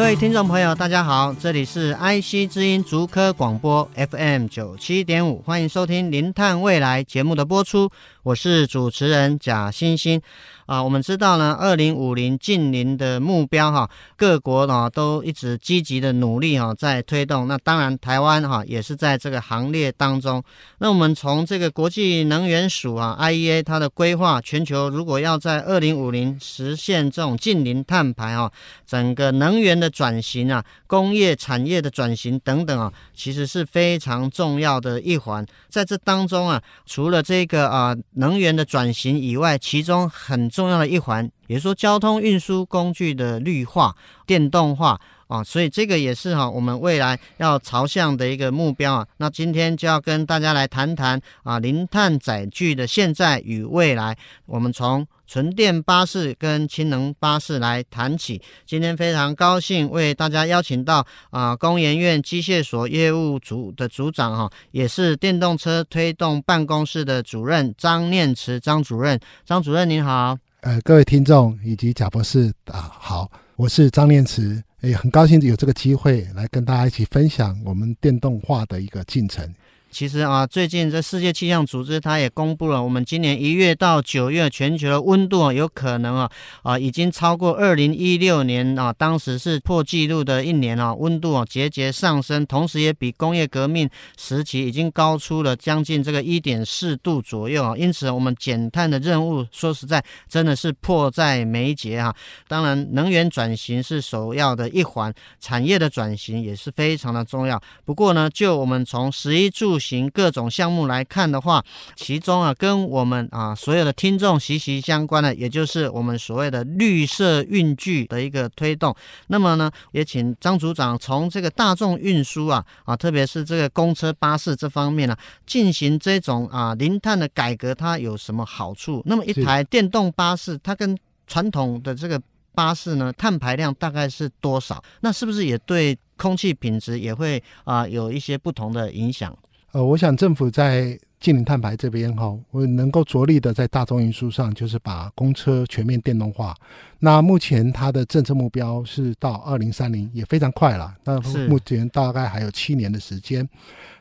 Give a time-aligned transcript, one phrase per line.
[0.00, 7.90] 各位听众朋友，大家好，这里是 IC 之音足科广播 FM 九七点五，欢迎收听《零碳未来》节目的播出，
[8.22, 10.20] 我是主持人贾欣欣。
[10.66, 17.48] 啊，我们知道呢，二零五零净零的目标哈，各国呢都一直积极的努力哈，在推动。
[17.48, 20.40] 那当然，台湾哈也是在这个行列当中。
[20.78, 28.52] 那我们从这个国际能源署啊 （IEA） 它的规划，全球如果要在二零五零实现这种净零碳排哈，
[28.86, 35.44] 整个能源的转型啊，工业产业的转型等等啊，其实是非常重要的一环。
[35.68, 43.94] 在这当中啊，除了这个啊能源的转型以外，其中很重要的一环，也就是说交通运输工具的绿化、
[44.26, 45.00] 电动化
[45.30, 49.06] 啊，所以这个也是哈我们未来要朝向的一个目标啊。
[49.18, 54.18] 那今天就要跟大家来谈谈啊零碳载具的现在与未来。
[54.46, 58.42] 我们从纯电巴士跟氢能巴士来谈起。
[58.66, 69.20] 今天非常高兴为大家邀请到啊工研院机械所业务组的组长哈，也是电动车推动办公室的主任张念慈张主任。
[69.46, 70.36] 张主任您好。
[70.62, 79.46] 呃，各位听众以及贾博士啊，好，我是张念慈，哎很高兴有这个机会来跟大家一起分享我们电动化的一个进程。
[79.90, 86.30] 其实啊，最近这世界气象组织它也公布了，我们今年一月到九月全球的温度啊，有可能啊
[86.62, 97.76] 啊已经超过二零一六年啊，当时是破纪录的一年啊，温度啊节节上升，同时也比工业革命时期已经高出了将近这个一点四度左右啊。
[97.76, 102.14] 因此，我们减碳的任务说实在真的是迫在眉睫啊。
[102.46, 107.60] 当然，能源转型是首要的一环，产业的转型也是非常的重要。
[107.84, 111.64] 不过呢，就我们从食衣住行各种项目来看的话，
[111.96, 118.94] 其中啊，跟我们啊所有的听众息息相关的，也就是我们所谓的绿色运具的一个推动。
[119.28, 129.02] 那么呢，也请张组长从这个大众运输啊啊，特别是这个公车、巴士这方面呢、啊，进行这种啊零碳的改革，它有什么好处？
[129.06, 130.96] 那么一台电动巴士，它跟
[131.26, 132.20] 传统的这个
[132.54, 134.82] 巴士呢，碳排量大概是多少？
[135.00, 139.34] 那是不是也对空气品质也会啊有一些不同的影响？
[139.72, 146.54] 呃，我想政府在近零碳排这边哈，我能够着力的在大众运输上，就是把公车全面电动化。
[146.98, 150.92] 那目前它的政策目标是到二零三零，也非常快了。
[151.04, 153.48] 那目前大概还有七年的时间。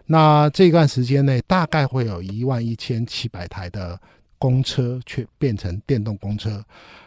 [0.08, 4.00] 那这段时间内，大概会有一万一千七百台的
[4.40, 6.64] 公车去变成电动公车。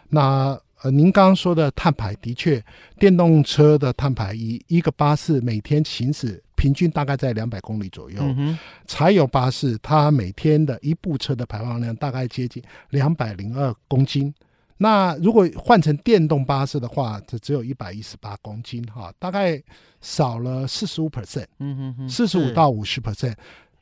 [0.08, 2.62] 那呃，您刚刚说的碳排的确，
[2.98, 6.42] 电动车的碳排一一个巴士每天行驶。
[6.54, 8.56] 平均大概在两百公里左右，嗯，
[8.86, 14.32] 柴油巴士它每天的一部车的排放量大概接近两百零二公斤。
[14.76, 19.60] 那如果换成电动巴士的话，这只有一百一十八公斤，哈，大概
[20.00, 23.34] 少了四十五 percent，嗯哼哼，四十五到五十 percent。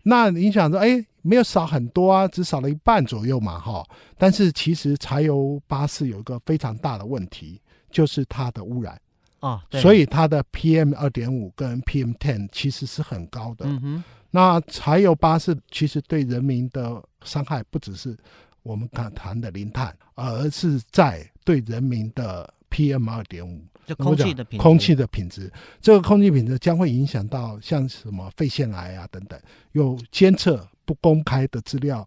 [0.02, 3.84] 那你想说，哎，没有少很多啊，只少了一半左右嘛，哈。
[4.16, 9.00] 但是其实柴油巴士有一个非常大的问题，就是它的污染。
[9.40, 13.64] 啊、哦，所以它的 PM 二点五跟 PM ten 其实是很高的。
[13.66, 18.14] 嗯哼，那柴油巴士其实对人民的伤害不只是
[18.62, 23.64] 我们刚谈的零碳，而是在对人民的 PM 二点五，
[23.94, 29.38] 就空气的品质，空气的品质，这个空气品质将会影响到像什么肺腺癌啊等等。
[29.72, 32.06] 有监测不公开的资料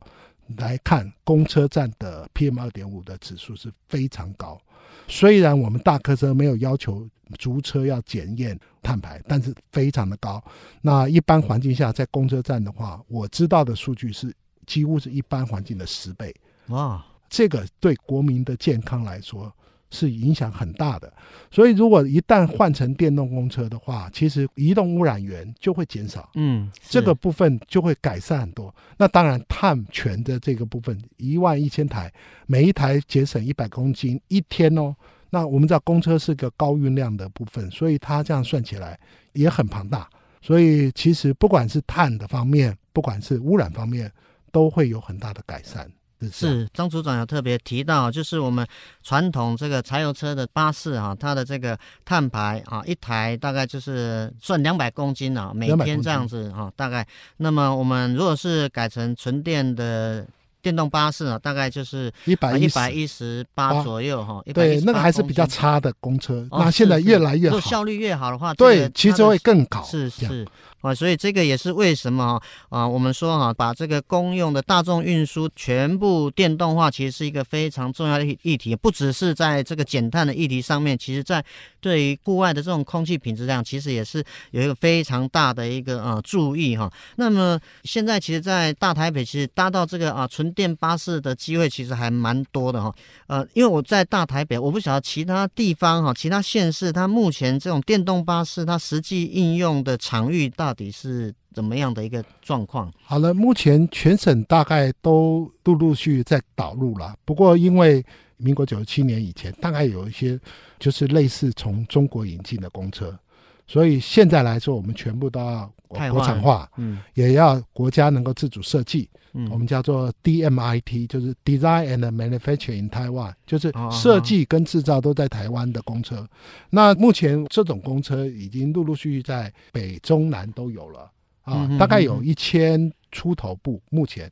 [0.57, 4.59] 来看，公车站的 PM 二点五的指数是非常高。
[5.07, 7.05] 虽然我们大客车没有要求
[7.37, 10.41] 逐车要检验碳排，但是非常的高。
[10.81, 14.33] 那一般环境下，在公车站的话，我知道的数据是
[14.65, 16.33] 几乎是一般环境的十倍。
[16.67, 19.53] 哇，这个对国民的健康来说，
[19.93, 21.13] 是影响很大的，
[21.51, 28.73] 所以如果一旦换成电动公车的话，其实移动污染源就会减少，嗯，这个部分就会改善很多。
[28.97, 32.11] 那当然，碳权的这个部分，一万一千台，
[32.47, 34.95] 每一台节省一百公斤一天哦。
[35.29, 38.99] 那我们知道公车是个高运量的部分，所以它这样算起来
[39.33, 40.09] 也很庞大。
[40.41, 44.11] 所以其实不管是碳的方面，不管是污染方面，
[44.51, 45.89] 都会有很大的改善。
[46.31, 48.65] 是张组长有特别提到，就是我们
[49.03, 57.05] 传统这个柴油车的巴士啊，它的这个碳排啊，一台大概就是算两百公斤啊，每天这样子啊，大概。
[57.37, 60.25] 那么我们如果是改成纯电的。
[60.63, 64.41] 电动巴士啊，大概就是一百一百一十八左右哈。
[64.53, 66.47] 对，那个还是比较差的公车。
[66.51, 69.83] 那现在越来越好，效率越好的话，对，其实会更高。
[69.83, 70.47] 是是
[70.83, 72.39] 啊，所以这个也是为什么
[72.69, 78.75] 啊，我们说哈，把这个公用的大众运输全部电动化，其实是一个非常重要的议题。
[78.75, 81.43] 不只是在这个减碳的议题上面，其实在
[81.79, 86.91] 对于户外的这种空气品质量，其实也是有一个非常大的一个啊注意哈。
[87.15, 92.93] 那么现在其实，在大台北，其实搭到这个啊纯电巴士的机会其实还蛮多的哈，
[93.27, 102.91] 呃，因为我在大台北，我不晓得其他地方哈，其他县市它目前这种电动巴士它实际应用的场域到到底是怎么样的一个状况？
[103.03, 108.03] 好了，目前全省大概都陆陆续续在导入了，不过因为
[108.37, 110.39] 民国九十七年以前，大概有一些
[110.79, 113.15] 就是类似从中国引进的公车。
[113.65, 126.27] 所以现在来说，我们全部都要国产化，嗯，也要国家能够自主设计，嗯，我们叫做 DMIT，就是 Design and Manufacture in Taiwan，就是设计跟制造都在台湾的公车。
[126.69, 131.11] 那目前这种公车已经陆陆续续在北中南都有了
[131.43, 132.91] 啊，大概有一千。
[133.13, 134.29] 出头部，目前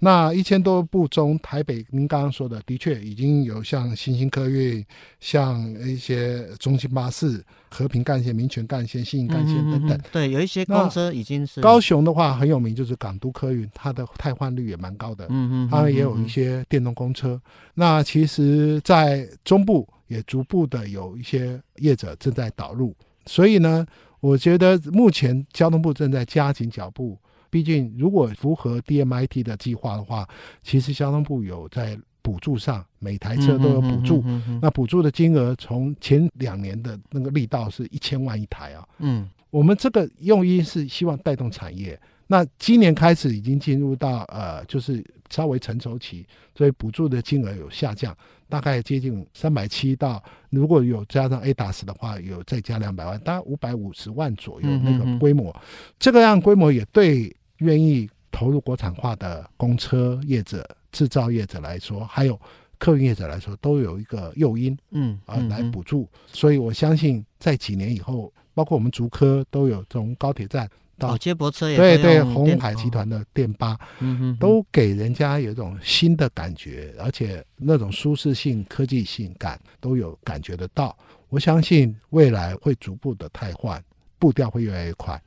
[0.00, 4.84] 那一千多部中，台北您刚刚说的，的确已经有像新兴客运、
[5.20, 9.96] 像一些中兴巴士、和平干线、民权干线、新营干线等等。
[9.96, 11.60] 嗯嗯嗯、对，有一些公车已经是。
[11.60, 15.26] 高雄的话很有名，就是港都客运，它的汰换率也蛮高的。
[15.30, 17.40] 嗯嗯，他们也有一些电动公车。
[17.74, 22.92] 那其实，在中部也逐步的有一些业者正在导入，
[23.26, 23.86] 所以呢，
[24.18, 27.16] 我觉得目前交通部正在加紧脚步。
[27.54, 30.28] 毕竟，如果符合 DMIT 的计划的话，
[30.64, 34.24] 其实交通部有在补助上，每台车都有补助。
[34.60, 38.84] 那补助的金额从前两年的那个力道是一千万一台啊。
[38.98, 41.96] 嗯，我们这个用意是希望带动产业。
[42.26, 48.16] 那今年开始已经进入到呃，就是稍微成熟期，所以补助的金额有下降，
[48.48, 50.20] 大概接近三百七到，
[50.50, 55.54] 如果有加上 ADAS 的话，有再加两百万，大概五百五十万左右那个规模。
[56.00, 57.32] 这个样规模也对。
[57.58, 62.38] 愿意投入国产化的公车业者、制造业者来说，还有
[62.78, 66.08] 客运业者来说，都有一个诱因，嗯，啊，来补助。
[66.26, 70.68] 所以我相信，在几年以后，包括我们竹科都有从高铁站
[70.98, 80.96] 到接驳车，对对，鸿海集团的电巴，嗯都给人家有一种新的感觉，而且那种舒适性、科技性感都有感觉得到。
[81.28, 83.82] 我相信未来会逐步的汰换，
[84.18, 85.20] 步调会越来越快。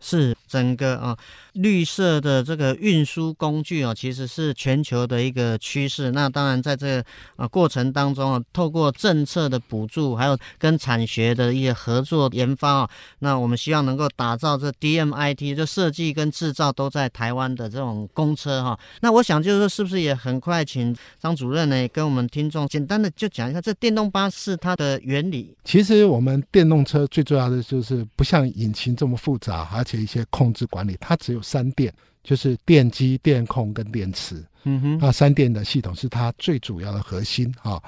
[0.00, 1.16] 是整个啊
[1.54, 6.10] 绿色的这个运输工具啊，其实是全球的一个趋势。
[6.10, 7.04] 那当然在这个
[7.36, 12.90] 啊过程当中啊，透过政策的补助，还有跟产学的一些合作研发啊，
[13.20, 18.78] 那我们希望能够打造这 DMIT，就设计跟制造都在台湾的这种公车哈。
[19.00, 25.56] 那我想就是说，是不是也很快请张主任呢，跟我们听众简单的就讲一下这电动巴士它的原理？
[25.64, 31.92] 其实我们电动车最重要的就是不像引擎这么复杂，而且一些控制管理，它只有三电，
[32.24, 34.42] 就是电机、电控跟电池。
[34.66, 37.80] 嗯哼，那三电的系统是它最主要的核心啊。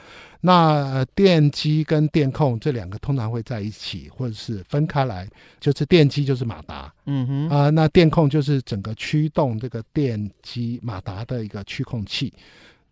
[0.42, 5.26] 那电机跟电控这两个通常会在一起，或者是分开来。
[5.58, 12.30] 就是电机就是马达，嗯哼啊，那电控就是整个驱动这个电机马达的一个驱控器。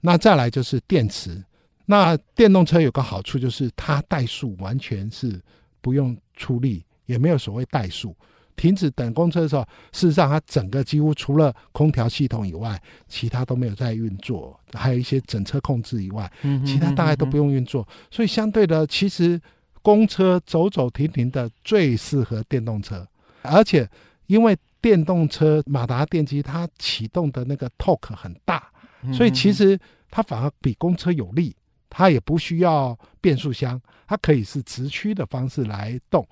[0.00, 1.40] 那再来就是电池。
[1.84, 5.38] 那电动车有个好处就是它怠速完全是
[5.82, 8.16] 不用出力，也没有所谓怠速。
[8.56, 16.30] 停止等公车的时候，事实上它整个几乎除了空调系统以外，其他都没有在运作，还有一些整车控制以外，
[16.64, 17.86] 其他大概都不用运作。
[18.10, 19.40] 所以相对的，其实
[19.82, 23.06] 公车走走停停的最适合电动车，
[23.42, 23.88] 而且
[24.26, 28.70] 因为电动车马达电机它启动的那个 torque 很大，
[29.12, 29.76] 所以其实
[30.10, 31.54] 它反而比公车有力，
[31.90, 36.24] 它也不需要变速箱，它可以是直驱的方式来动。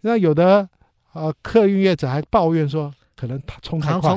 [0.00, 0.68] 那有的。
[1.12, 4.16] 啊，客运业者还抱怨说，可能他冲 太快，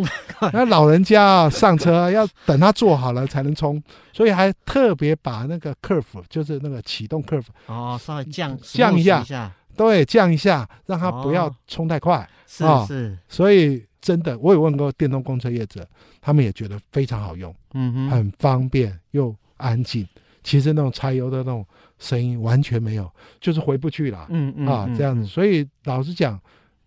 [0.53, 3.81] 那老人家啊上车 要等他坐好了才能冲，
[4.13, 12.27] 所以还特别把那个 curve，就是那个启动 curve 哦，稍微降降一下，对，降一下，让他不要冲太快。
[12.45, 15.87] 是是，所以真的，我有问过电动公车业者，
[16.19, 20.05] 他们也觉得非常好用，嗯哼，很方便又安静。
[20.43, 21.65] 其实那种柴油的那种
[21.97, 25.25] 声音完全没有，就是回不去了，嗯嗯啊这样子。
[25.25, 26.39] 所以老实讲。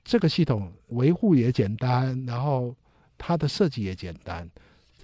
[0.05, 2.77] 这个系统维护也简单，然后
[3.17, 4.49] 它的设计也简单，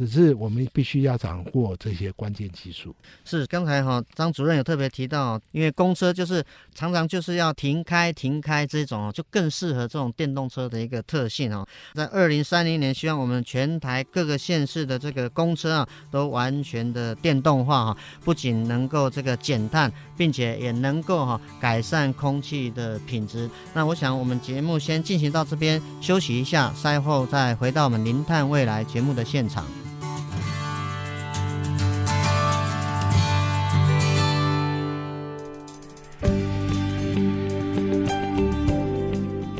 [0.00, 2.94] 只是我们必须要掌握这些关键技术。
[3.22, 6.42] 是刚才哈张主任有特别提到，因为公车就是
[6.74, 11.66] 常常就是要停开停开这种，就更适合这种电动车的一个特性哦。
[11.92, 23.50] 在二零三零年，希望我们全台各个县市的这个公车啊，都完全的电动化哈，不仅能够这个减碳，并且也能够哈改善空气的品质。
[23.74, 29.66] 那我想我们节目先进行到这边，休息一下，赛后再回到我们零碳未来节目的现场。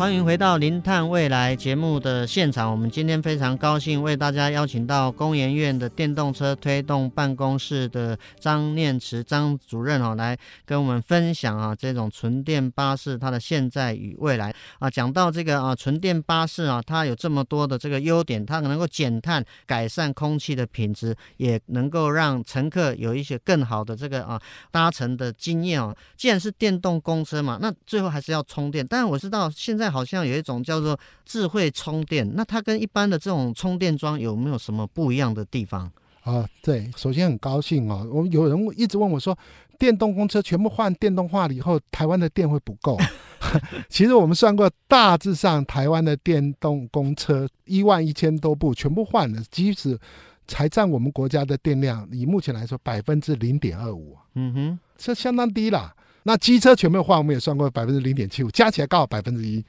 [0.00, 2.70] 欢迎回到《零碳未来》节目的现场。
[2.70, 14.88] 我们今天非常高兴为大家邀请到工研院的电动车推动办公室的张念慈张主任哦，来跟我们分享啊这种纯电巴士它的现在与未来啊。
[14.88, 24.40] 讲到这个啊纯电巴士啊，它有这么多的这个优点，它能够减碳、改善空气的品质，也能够让乘客有一些更好的这个啊
[24.70, 25.94] 搭乘的经验哦。
[26.16, 28.86] 既然是电动公车嘛，那最后还是要充电。
[28.88, 29.89] 但是我知道现在。
[29.90, 35.90] 好像有一种叫做智慧充电，那它跟一般的这种充电桩有没有什么不一样的地方？
[36.22, 39.36] 啊，对，首先很高兴哦，我有人一直问我说，
[39.78, 42.98] 电动公车全部换电动化了以后，台湾的电会不够？
[43.88, 49.98] 其实我们算过，大致上台湾的电动公车一万一千多部全部换了，即使
[50.46, 55.94] 才占我们国家的电量，以目前来说百分之零点二五，嗯哼，这相当低了。
[56.22, 59.64] 那机车全部换，我们也算过百分之零点七五，加起来刚好百分之一。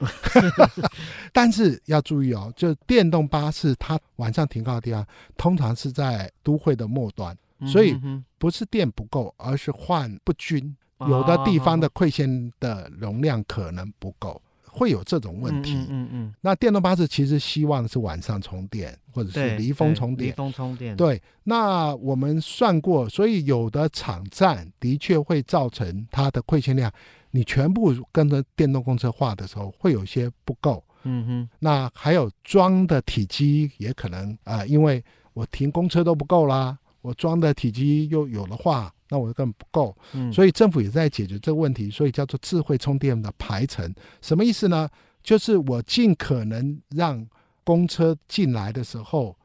[1.32, 5.06] 但是要注意哦，就电动巴士它晚上停靠的地方，
[5.36, 7.96] 通常是在都会的末端，所以
[8.38, 10.76] 不是电不够，而是换不均，
[11.08, 14.40] 有的地方的馈线的容量可能不够。
[14.74, 15.74] 会有这种问题。
[15.74, 20.30] 嗯嗯，嗯，那电动巴士其实希望是晚上充电，或者是离峰充电。
[20.30, 20.96] 离峰充电。
[20.96, 26.90] 对，那我们算过，所以有的场站的确会造成它的馈线量，
[27.32, 30.82] 你全部跟着电动公车化的时候，会有些不够。
[31.02, 31.48] 嗯哼。
[31.58, 38.90] 那还有装的体积也可能啊、呃，因为我停公车都不够啦，我装的体积又有的话。
[39.12, 39.94] 那我根本不够，
[40.32, 44.88] 所以政府也在解决这个问题，所以叫做智慧充电的排程，什么意思呢？
[45.22, 47.28] 就是我尽可能让
[47.62, 49.36] 公车进来的时候，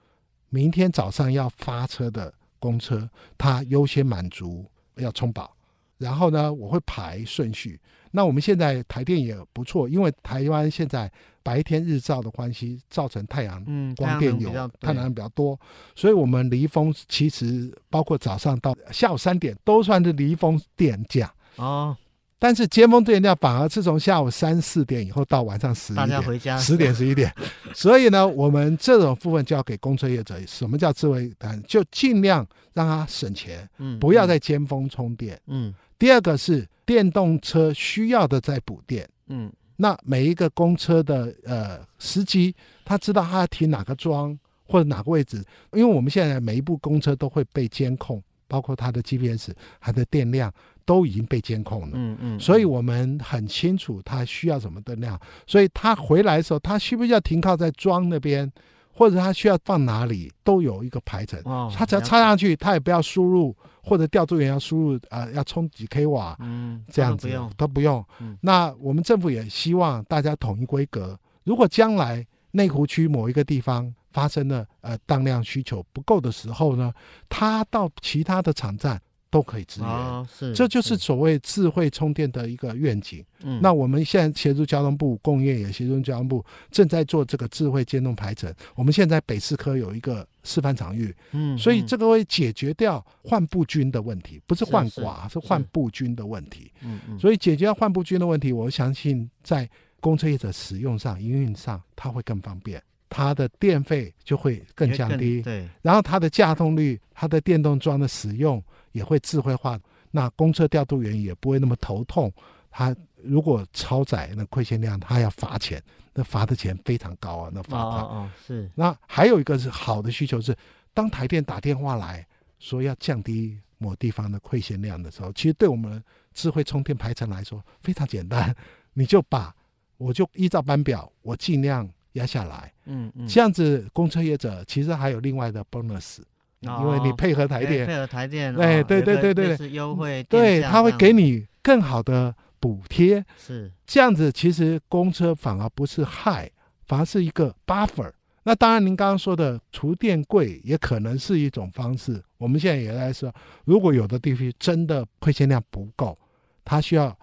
[0.48, 5.54] 明天早上要发车的公车，它优先满足要充饱，
[5.98, 7.78] 然后呢，我会排顺序。
[8.12, 11.12] 那我们现在台电也不错，因为台湾现在
[11.48, 13.63] 白天日照的关系，造成太阳
[13.96, 14.50] 光电有
[14.82, 15.58] 太阳能比较多，
[15.96, 21.96] 所以我们离峰其实包括早上到下午三点都算是离峰电价哦。
[22.38, 27.34] 但是尖峰电价反而是从下午三四点以后到晚上十一点，大家回家十点十一点。
[27.74, 31.63] 所以呢，我们这种部分就要给公车业者，什么叫智慧单？
[31.63, 35.74] 就尽量让他省钱，嗯，不要在尖峰充电，嗯。
[35.98, 42.54] 第二个是电动车需要的在补电，嗯，那每一个公车的呃司机，
[42.84, 45.38] 他知道他要停哪个桩或者哪个位置，
[45.72, 50.54] 因为我们现在每一部公车都会被监控，包括它的 GPS、它的电量
[50.86, 58.52] 都已经被监控了，嗯嗯，所以我们很清楚他需要什么电量，所以他回来的时候，他需不需要停靠在桩那边？
[58.98, 67.54] 或者他需要放哪里都有一个排程，哦、他只要插上去，他也不要输入，或者调度员要输入啊、呃，要充几 k 瓦，嗯，这样子都不用。
[67.58, 71.16] 都不用嗯、那我们政府也希望大家统一规格。
[71.44, 76.92] 如果将来内湖区某一个地方发生了呃当量需求不够的时候呢，
[77.30, 79.00] 他到其他的场站。
[79.38, 83.24] 都可以支援，哦、是，这就是所谓智慧充电的一个愿景。
[83.44, 88.51] 嗯，那我们现在协助交通部，工业也协助交通部，正在做这个智慧电动排程。
[88.74, 96.72] 我们现在北四科有一个示范场域，嗯，所以这个会解决掉换布均的问题，不是换寡，是，换布均的问题。
[96.82, 102.82] 嗯嗯，所以解决掉换布均的问题，我相信在公车业者使用上、营运上，它会更方便。
[103.10, 108.62] 它的电费就会更降低，对，然后它的架动率、它的电动桩的使用
[108.92, 109.80] 也会智慧化，
[110.12, 112.32] 那公车调度员也不会那么头痛。
[112.70, 115.82] 他如果超载那亏欠量，他要罚钱，
[116.14, 118.04] 那罚的钱非常高啊，那罚款。
[118.04, 118.70] 哦，哦，是。
[118.76, 120.56] 那还有一个是好的需求是，
[120.94, 122.24] 当台电打电话来
[122.60, 128.56] 说要降低某地方的亏欠量的时候，其实对我们智慧充电排程来说非常简单，
[128.94, 129.56] 你就把
[129.98, 131.90] 我就依照班表，我尽量。
[132.18, 136.20] 压下来，嗯嗯，这样子公车业者其实还有另外的 bonus，
[136.60, 144.32] 因为你配合台电，配合台电，哎，对对对对是，优惠，对，他会给你更好的补贴，是这样子。
[144.32, 146.52] 其实公车反而不是害，
[146.86, 148.12] 反而是一个 buffer。
[148.44, 152.24] 那当然，您刚刚说的储电柜也可能是一种方式。
[152.38, 153.34] 我们现在也在说，
[153.66, 156.18] 如果有的地区真的配线量不够，
[156.64, 157.14] 它需要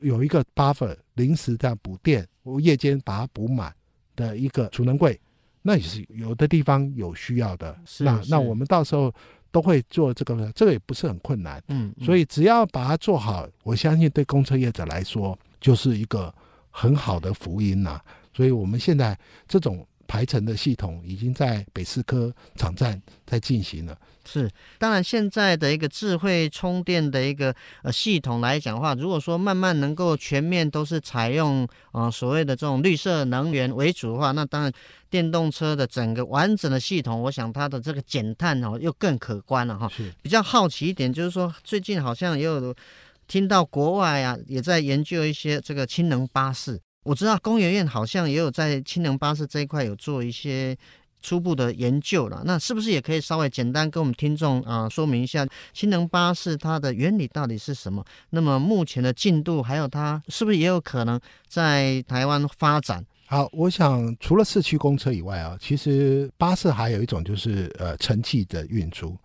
[0.00, 3.72] 有一个 buffer 临时这样补电，我夜间把它补满
[4.16, 5.18] 的一个储能柜，
[5.62, 7.76] 那也是有的地方有需要的。
[7.84, 9.12] 是那是那我们到时候
[9.50, 11.62] 都会做这个，这个也不是很困难。
[11.68, 16.34] 嗯，嗯所以只要把它做好，我相信对公车业者来说就是一个
[16.70, 18.04] 很好的福音呐、啊。
[18.34, 19.86] 所以我们现在这种。
[20.12, 23.96] 排程的系统已经在北四科场站在进行了。
[24.26, 24.46] 是，
[24.78, 34.70] 当然现在的一个智慧充电的一个呃系统来讲的话，如果说慢慢能够全面都是采用啊、呃、所谓的这种绿色能源为主的话，那当然
[35.08, 39.88] 电动车的整个完整的系统，我想它的这个减碳哦又更可观了哈。
[39.96, 42.74] 是比较好奇一点，就是说最近好像也有
[43.26, 46.78] 听到国外啊也在研究一些这个氢能巴士。
[47.02, 50.76] 我知道工研院好像也有在氢能巴士这一块有做一些
[51.20, 58.04] 初步的研究了，那是不是也可以稍微简单跟我们听众啊、说明一下氢能巴士它的原理到底是什么？
[58.30, 63.04] 那么目前的进度还有它是不是也有可能在台湾发展？
[63.26, 69.16] 好，我想除了市区公车以外啊，其实巴士还有一种就是呃城际的运输。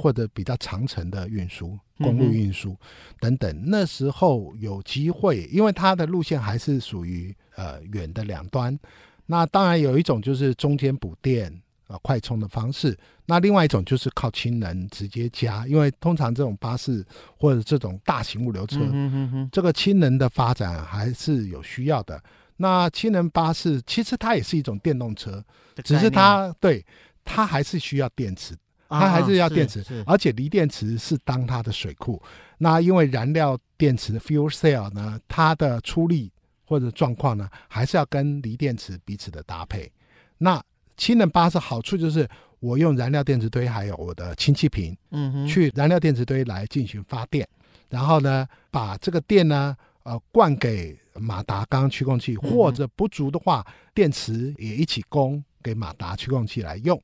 [0.00, 2.74] 或者比较长程的运输、公路运输
[3.18, 8.78] 等等，嗯、那时候有机会，因为它的路线还是属于呃远的两端。
[9.26, 11.52] 那当然有一种就是中间补电
[11.88, 17.04] 呃快充的方式，那另外一种就是靠氢能直接加，因为通常这种巴士
[17.36, 22.20] 或者这种大型物流车，嗯、哼哼这个氢能的发展还是有需要的。
[22.56, 25.44] 那氢能巴士其实它也是一种电动车，
[25.84, 26.84] 只是它对
[27.24, 28.56] 它还是需要电池。
[28.90, 32.20] 它还是要电池，啊、而且锂电池是当它的水库。
[32.58, 36.30] 那因为燃料电池的 fuel cell 呢，它的出力
[36.66, 39.90] 或者状况呢，还是要跟锂电池彼此的搭配。
[40.38, 40.62] 那
[40.96, 42.28] 氢能巴士好处就是，
[42.58, 47.48] 我用燃料电池堆还有我的氢气瓶，嗯哼，去燃料电池堆来进行发电，
[47.88, 57.02] 然后呢，把这个电呢，呃，灌给马达刚刚驱动器，或者不足的话，电池也一起供给马达驱动器来用。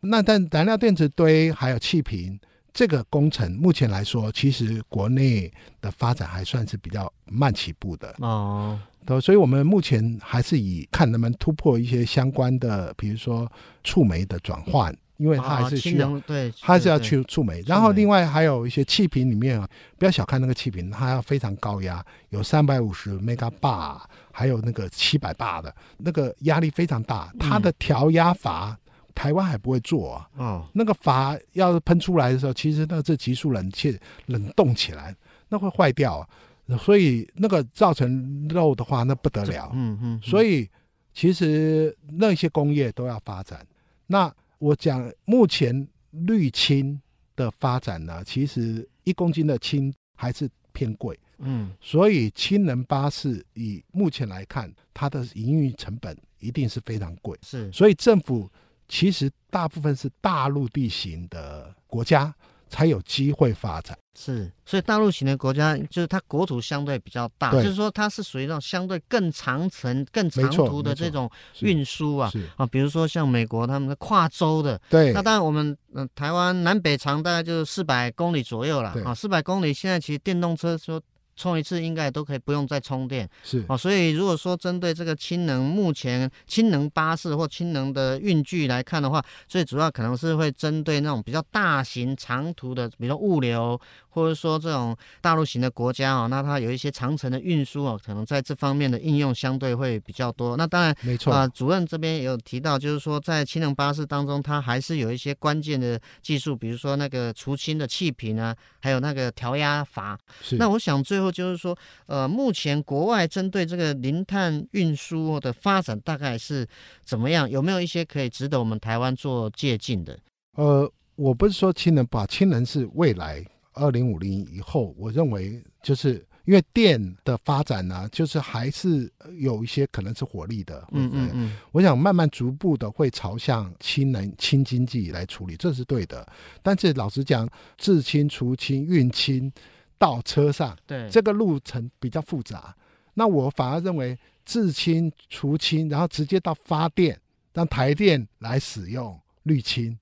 [0.00, 2.38] 那但燃料电池堆还有气瓶
[2.72, 8.78] 这个工程，目前来说，其实国内的发展还算是比较慢起步的哦。
[9.04, 13.50] 都，所以我们目前还是以看能不能突破一些相关的，比如说
[13.82, 17.62] 触媒的转换，因为它还是需要，哦、对，它还是要去触媒。
[17.66, 19.66] 然后另外还有一些气瓶里面啊，
[19.98, 23.98] 不要小看那个气瓶，它要非常高压，有三百五十 mega bar，
[24.30, 28.78] 还有那个七百 bar 的，那个压力非常大，它的调压阀。
[29.18, 35.12] 嗯台湾还不会做啊，哦，那个阀要是喷出来的时候，其实那这急速冷却冷冻起来，
[35.48, 40.70] 那会坏掉啊，所以那个造成漏的话，那不得了，嗯嗯，所以
[41.12, 43.66] 其实那些工业都要发展。
[44.06, 47.00] 那我讲目前绿氢
[47.34, 58.48] 的发展呢，其实一公斤的氢还是偏贵，嗯，所以氢能巴士以目前来看，它的营运成本一定是非常贵，是，所以政府。
[58.88, 62.34] 其实大部分是大陆地形的国家
[62.68, 81.00] 才有机会发展，是，所以大陆型的国家就是它国土相对比较大，就是说它是属于那种相对更长程、更长途的这种运输啊，啊，比如说像美国他们的跨州的，对，那当然我们嗯、呃、台湾南北长大概就是四百公里左右了啊，四百公里现在其实电动车说。
[81.38, 93.80] 充一次应该都可以不用再充电，是哦，所以如果说针对这个氢能，目前氢能巴士或氢能的运具来看的话，最主要可能是会针对那种比较大型长途的，比如说物流。
[94.18, 100.56] 或者说这种大陆型的国家啊，那它有一些长程的运输啊，可能在这方面的应用相对会比较多。
[100.56, 110.18] 那当然，没错啊、呃，主任这边也有提到，就是说在氢能巴士当中，它还是有一些关键的技术，比如说那个除氢的气瓶啊，还有那个调压阀。
[110.42, 110.56] 是。
[110.56, 116.66] 那我想最后就是说，呃，目前国外针对这个零碳运输的发展大概是
[117.04, 117.48] 怎么样？
[117.48, 120.18] 有没有一些可以值得我们台湾做借鉴的？
[120.56, 123.44] 呃，我不是说氢能把，氢能是未来。
[123.78, 136.26] 二零五零以后，我认为就是因为电的发展呢、啊，就是还是有一些可能是火力的，嗯嗯嗯，我想慢慢逐步的会朝向氢能、氢经济来处理，这是对的。
[136.62, 139.52] 但是老实讲，制氢、除氢、运氢
[139.98, 142.74] 到车上，对这个路程比较复杂。
[143.14, 147.20] 那我反而认为制氢、除氢，然后直接到发电，
[147.52, 149.98] 让台电来使用绿氢。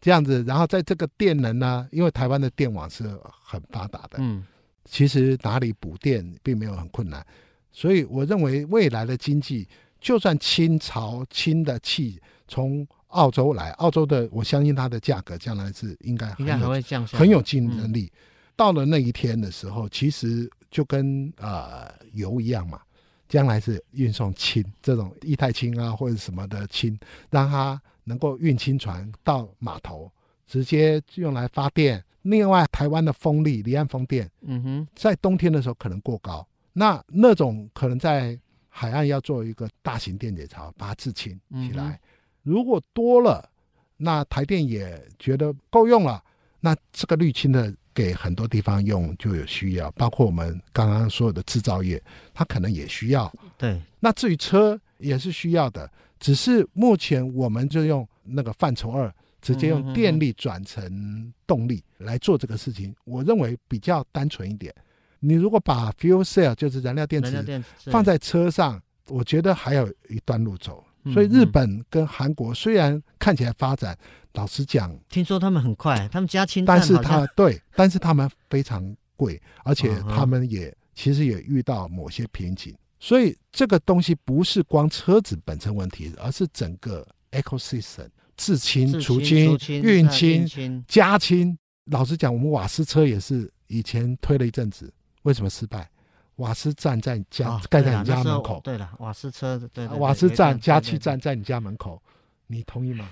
[0.00, 3.04] 这样子，然后在这个电能呢，因为台湾的电网是
[3.44, 4.42] 很发达的，嗯，
[4.84, 7.24] 其实哪里补电并没有很困难，
[7.70, 9.68] 所以我认为未来的经济，
[10.00, 18.04] 就算清朝清的气从澳洲来，澳洲的我相信它的价格将来是应该应该还会降下，很有竞争力。
[18.04, 18.18] 嗯、
[18.56, 22.80] 到了那一天的时候，其实就跟呃油一样嘛，
[23.28, 26.98] 将来是运送氢这种液态氢啊或者什么的氢，
[27.30, 30.10] 让它能够运氢船到码头，
[30.46, 32.02] 直接用来发电。
[32.22, 41.92] 另外，台湾的风力离岸风电，嗯哼，在冬天的时候可能过高，那那种可能在海岸要做一个大型电解槽，把它制氢起来。
[41.92, 42.00] 嗯、
[42.42, 43.48] 如果多了，
[43.96, 46.22] 那台电也觉得够用了，
[46.60, 52.02] 那这个滤氢的给很多地方用就有需要，包括我们刚刚所有的制造业，
[52.34, 53.32] 它可能也需要。
[53.56, 59.12] 对，那至于车也是需要的，只是目前我们就用那个范畴二。
[59.42, 64.70] 直接用电力转成动力来做这个事情，我认为比较单纯一点。
[65.18, 68.78] 你如果把 fuel cell 就是燃料电池放在车上，
[69.08, 70.84] 我觉得还有一段路走。
[71.14, 73.96] 所以日本跟韩国虽然看起来发展，
[74.34, 82.76] 老实讲，听说他们很快，他们加氢，但是他 对，但是他们非常贵，而且他们也其实也遇到某些瓶颈。
[83.00, 88.06] 所以这个东西不是光车子本身问题，而是整个 ecosystem。
[88.36, 91.58] 制氢、除氢、运氢、加氢。
[91.86, 94.90] 老实讲，我们瓦斯车也是以前推了一阵子，
[95.24, 95.90] 为什么失败？
[96.36, 98.58] 瓦斯站在家盖在你家门口。
[98.64, 102.00] 对了，瓦斯车对，瓦斯站、加气站在你家门口，
[102.46, 103.10] 你同意吗？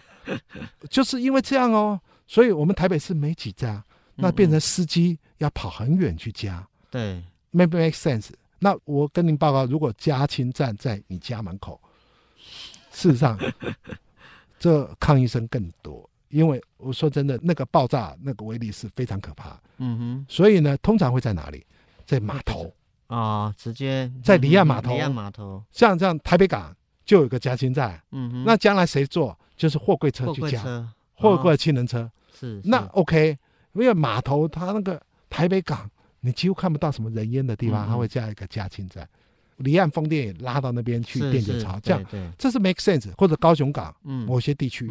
[0.89, 6.67] 就是因为这样哦，所以我们台北市没几家，那变成司机要跑很远去加。
[6.91, 8.31] 对，make make sense。
[8.59, 11.81] 那我跟您报告，如果加氢站在你家门口，
[12.91, 13.39] 事实上。
[14.61, 19.57] 这抗议声更多，因为我说真的，那个爆炸那个威力是非常可怕。
[19.77, 21.65] 嗯哼，所以呢，通常会在哪里？
[22.05, 22.75] 在码头
[23.07, 24.93] 啊，直接在离岸码头。
[24.95, 28.03] 离岸码头，像这样台北港就有个加氢站。
[28.11, 29.39] 嗯哼，那将来谁坐？
[29.57, 32.11] 就是货柜车去加，货柜氢能车。
[32.37, 33.39] 是，那 OK，
[33.75, 35.89] 因为码头它那个台北港，
[36.21, 39.09] 你几乎看不到什么人烟的地方，它会加一个加氢站。
[39.59, 42.05] 离岸风电也拉到那边去电解槽，这样
[42.39, 43.11] 这是 make sense。
[43.17, 44.89] 或者高雄港某些地区，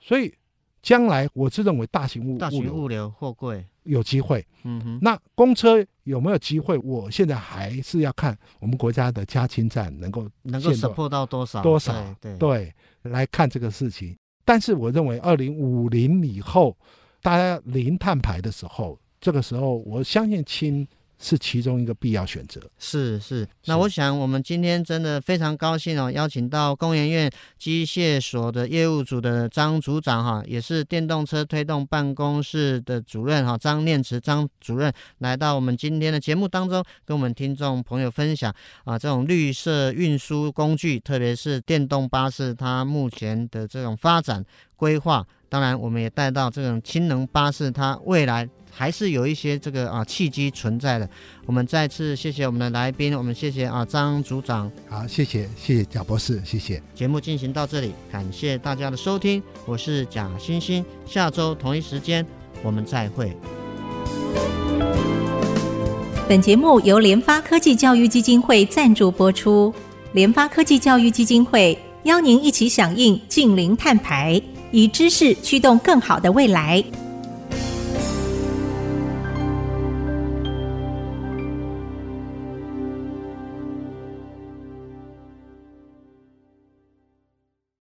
[0.00, 0.34] 所以
[0.82, 4.44] 将来我是认为大型物大型物流货柜有机会。
[4.64, 6.76] 嗯哼，那公车有没有机会？
[6.78, 11.94] 我现在还是要看我们国家的加氢站能够能够 support 到多少多少
[12.38, 12.72] 对
[13.02, 14.16] 来看这个事情。
[14.44, 16.76] 但是我认为二零五零以后，
[17.22, 20.86] 大家零碳排的时候，这个时候我相信亲。
[21.20, 22.60] 是其中一个必要选择。
[22.78, 27.28] 是是，那我想我们今天真的非常高兴哦，邀请到工研院
[27.58, 38.54] 机械所的业务组的张组长哈，也是电动车推动办公室的主任哈，张念慈张主任来到我们今天的节目当中，跟我们听众朋友分享
[38.84, 44.44] 啊，这种绿色运输工具，特别是电动巴士，它目前的这种发展
[44.76, 45.26] 规划。
[45.48, 48.48] 当然，我们也带到这种氢能巴士，它未来。
[48.70, 51.08] 还是有一些这个啊契机存在的。
[51.46, 54.70] 我们再次谢谢我们的来宾，我们谢谢啊张组长。
[54.88, 56.82] 好，谢谢谢谢贾博士，谢谢。
[56.94, 60.84] 节目进行到这里，感谢大家的收听，我是贾欣欣。
[61.06, 62.24] 下周同一时间
[62.62, 63.36] 我们再会。
[66.28, 69.72] 本节目由联发科技教育基金会赞助播出。
[70.12, 76.84] 联发科技教育基金会邀您一起响应净零碳排，以知识驱动更好的未来。